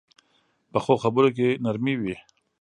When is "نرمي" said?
1.63-1.95